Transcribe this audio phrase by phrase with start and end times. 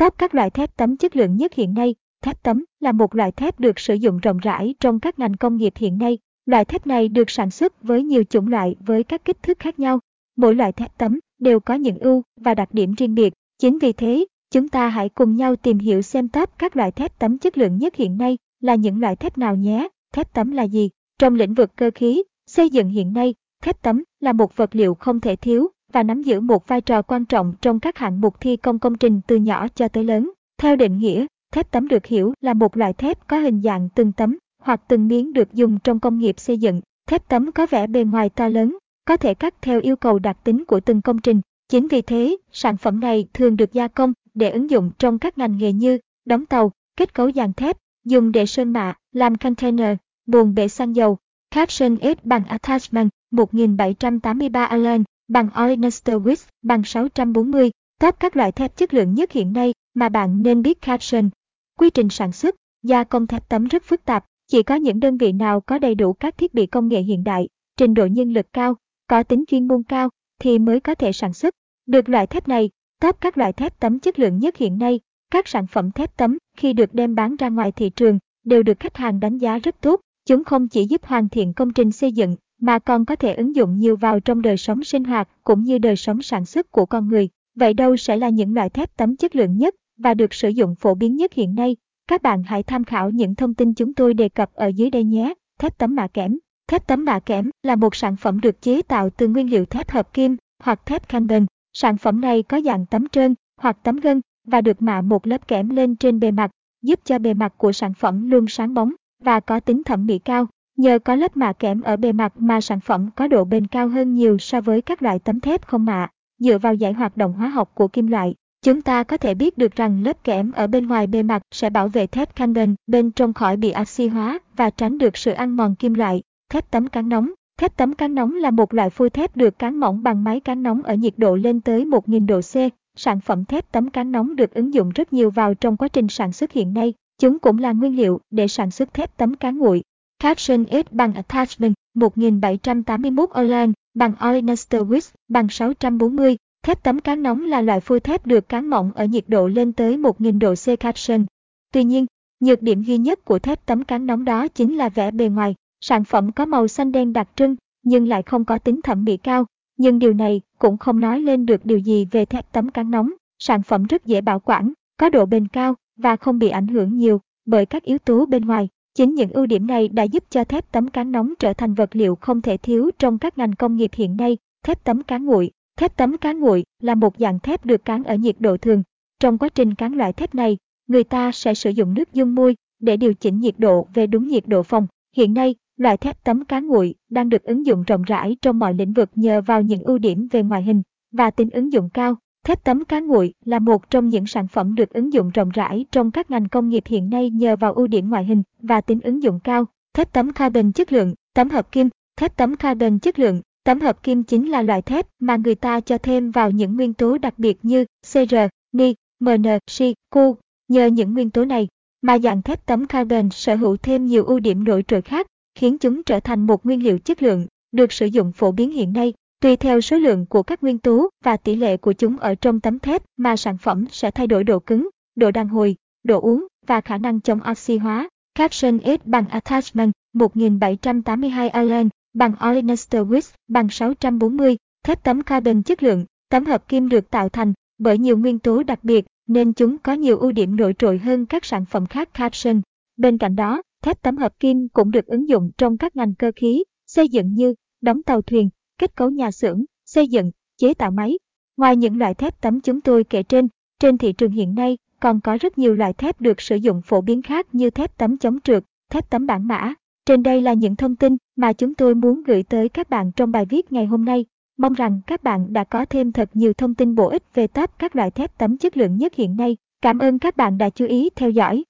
[0.00, 3.32] Top các loại thép tấm chất lượng nhất hiện nay, thép tấm là một loại
[3.32, 6.18] thép được sử dụng rộng rãi trong các ngành công nghiệp hiện nay.
[6.46, 9.78] Loại thép này được sản xuất với nhiều chủng loại với các kích thước khác
[9.78, 9.98] nhau.
[10.36, 13.32] Mỗi loại thép tấm đều có những ưu và đặc điểm riêng biệt.
[13.58, 17.18] Chính vì thế, chúng ta hãy cùng nhau tìm hiểu xem top các loại thép
[17.18, 19.88] tấm chất lượng nhất hiện nay là những loại thép nào nhé.
[20.14, 20.90] Thép tấm là gì?
[21.18, 24.94] Trong lĩnh vực cơ khí, xây dựng hiện nay, thép tấm là một vật liệu
[24.94, 28.40] không thể thiếu và nắm giữ một vai trò quan trọng trong các hạng mục
[28.40, 30.30] thi công công trình từ nhỏ cho tới lớn.
[30.58, 34.12] Theo định nghĩa, thép tấm được hiểu là một loại thép có hình dạng từng
[34.12, 36.80] tấm hoặc từng miếng được dùng trong công nghiệp xây dựng.
[37.08, 40.36] Thép tấm có vẻ bề ngoài to lớn, có thể cắt theo yêu cầu đặc
[40.44, 41.40] tính của từng công trình.
[41.68, 45.38] Chính vì thế, sản phẩm này thường được gia công để ứng dụng trong các
[45.38, 49.96] ngành nghề như đóng tàu, kết cấu dàn thép, dùng để sơn mạ, làm container,
[50.26, 51.18] buồng bể xăng dầu.
[51.50, 57.70] Caption S bằng Attachment 1783 Allen bằng Oyster Wix bằng 640.
[58.00, 61.30] Top các loại thép chất lượng nhất hiện nay mà bạn nên biết caption.
[61.78, 65.16] Quy trình sản xuất, gia công thép tấm rất phức tạp, chỉ có những đơn
[65.16, 68.32] vị nào có đầy đủ các thiết bị công nghệ hiện đại, trình độ nhân
[68.32, 70.08] lực cao, có tính chuyên môn cao
[70.38, 71.54] thì mới có thể sản xuất
[71.86, 72.70] được loại thép này.
[73.00, 76.38] Top các loại thép tấm chất lượng nhất hiện nay, các sản phẩm thép tấm
[76.56, 79.80] khi được đem bán ra ngoài thị trường đều được khách hàng đánh giá rất
[79.80, 80.00] tốt.
[80.26, 83.56] Chúng không chỉ giúp hoàn thiện công trình xây dựng mà còn có thể ứng
[83.56, 86.86] dụng nhiều vào trong đời sống sinh hoạt cũng như đời sống sản xuất của
[86.86, 87.28] con người.
[87.54, 90.74] Vậy đâu sẽ là những loại thép tấm chất lượng nhất và được sử dụng
[90.74, 91.76] phổ biến nhất hiện nay?
[92.08, 95.04] Các bạn hãy tham khảo những thông tin chúng tôi đề cập ở dưới đây
[95.04, 95.34] nhé.
[95.58, 99.10] Thép tấm mạ kẽm Thép tấm mạ kẽm là một sản phẩm được chế tạo
[99.10, 101.46] từ nguyên liệu thép hợp kim hoặc thép carbon.
[101.72, 105.48] Sản phẩm này có dạng tấm trơn hoặc tấm gân và được mạ một lớp
[105.48, 106.50] kẽm lên trên bề mặt,
[106.82, 108.92] giúp cho bề mặt của sản phẩm luôn sáng bóng
[109.24, 110.46] và có tính thẩm mỹ cao.
[110.80, 113.88] Nhờ có lớp mạ kẽm ở bề mặt mà sản phẩm có độ bền cao
[113.88, 116.08] hơn nhiều so với các loại tấm thép không mạ.
[116.38, 119.58] Dựa vào giải hoạt động hóa học của kim loại, chúng ta có thể biết
[119.58, 123.10] được rằng lớp kẽm ở bên ngoài bề mặt sẽ bảo vệ thép carbon bên
[123.10, 126.22] trong khỏi bị oxy hóa và tránh được sự ăn mòn kim loại.
[126.52, 129.80] Thép tấm cán nóng Thép tấm cán nóng là một loại phôi thép được cán
[129.80, 132.54] mỏng bằng máy cán nóng ở nhiệt độ lên tới 1000 độ C.
[132.96, 136.08] Sản phẩm thép tấm cán nóng được ứng dụng rất nhiều vào trong quá trình
[136.08, 136.94] sản xuất hiện nay.
[137.18, 139.82] Chúng cũng là nguyên liệu để sản xuất thép tấm cán nguội.
[140.20, 146.36] Caption S bằng Attachment 1781 Orlan bằng Olenester Wix bằng 640.
[146.62, 149.72] Thép tấm cán nóng là loại phôi thép được cán mỏng ở nhiệt độ lên
[149.72, 151.26] tới 1000 độ C caption.
[151.72, 152.06] Tuy nhiên,
[152.40, 155.54] nhược điểm duy nhất của thép tấm cán nóng đó chính là vẻ bề ngoài.
[155.80, 159.16] Sản phẩm có màu xanh đen đặc trưng, nhưng lại không có tính thẩm mỹ
[159.16, 159.46] cao.
[159.76, 163.10] Nhưng điều này cũng không nói lên được điều gì về thép tấm cán nóng.
[163.38, 166.96] Sản phẩm rất dễ bảo quản, có độ bền cao và không bị ảnh hưởng
[166.96, 168.68] nhiều bởi các yếu tố bên ngoài.
[169.00, 171.96] Chính những ưu điểm này đã giúp cho thép tấm cán nóng trở thành vật
[171.96, 174.36] liệu không thể thiếu trong các ngành công nghiệp hiện nay.
[174.64, 178.14] Thép tấm cán nguội Thép tấm cán nguội là một dạng thép được cán ở
[178.14, 178.82] nhiệt độ thường.
[179.20, 180.56] Trong quá trình cán loại thép này,
[180.86, 184.28] người ta sẽ sử dụng nước dung môi để điều chỉnh nhiệt độ về đúng
[184.28, 184.86] nhiệt độ phòng.
[185.16, 188.74] Hiện nay, loại thép tấm cán nguội đang được ứng dụng rộng rãi trong mọi
[188.74, 190.82] lĩnh vực nhờ vào những ưu điểm về ngoại hình
[191.12, 192.16] và tính ứng dụng cao.
[192.44, 195.84] Thép tấm cán nguội là một trong những sản phẩm được ứng dụng rộng rãi
[195.92, 199.00] trong các ngành công nghiệp hiện nay nhờ vào ưu điểm ngoại hình và tính
[199.00, 199.64] ứng dụng cao.
[199.94, 204.02] Thép tấm carbon chất lượng, tấm hợp kim, thép tấm carbon chất lượng, tấm hợp
[204.02, 207.38] kim chính là loại thép mà người ta cho thêm vào những nguyên tố đặc
[207.38, 208.34] biệt như Cr,
[208.72, 210.36] Ni, Mn, Si, Cu.
[210.68, 211.68] Nhờ những nguyên tố này
[212.02, 215.78] mà dạng thép tấm carbon sở hữu thêm nhiều ưu điểm nổi trội khác, khiến
[215.78, 219.12] chúng trở thành một nguyên liệu chất lượng được sử dụng phổ biến hiện nay.
[219.40, 222.60] Tùy theo số lượng của các nguyên tố và tỷ lệ của chúng ở trong
[222.60, 226.46] tấm thép mà sản phẩm sẽ thay đổi độ cứng, độ đàn hồi, độ uống
[226.66, 228.08] và khả năng chống oxy hóa.
[228.34, 234.56] Caption S bằng Attachment 1782 Allen bằng Olenester Wix bằng 640.
[234.84, 238.62] Thép tấm carbon chất lượng, tấm hợp kim được tạo thành bởi nhiều nguyên tố
[238.62, 242.14] đặc biệt nên chúng có nhiều ưu điểm nổi trội hơn các sản phẩm khác
[242.14, 242.60] Caption.
[242.96, 246.32] Bên cạnh đó, thép tấm hợp kim cũng được ứng dụng trong các ngành cơ
[246.36, 248.48] khí, xây dựng như đóng tàu thuyền,
[248.80, 251.18] kết cấu nhà xưởng, xây dựng, chế tạo máy.
[251.56, 253.48] Ngoài những loại thép tấm chúng tôi kể trên,
[253.80, 257.00] trên thị trường hiện nay còn có rất nhiều loại thép được sử dụng phổ
[257.00, 259.74] biến khác như thép tấm chống trượt, thép tấm bản mã.
[260.06, 263.32] Trên đây là những thông tin mà chúng tôi muốn gửi tới các bạn trong
[263.32, 264.24] bài viết ngày hôm nay.
[264.58, 267.70] Mong rằng các bạn đã có thêm thật nhiều thông tin bổ ích về top
[267.78, 269.56] các loại thép tấm chất lượng nhất hiện nay.
[269.82, 271.64] Cảm ơn các bạn đã chú ý theo dõi.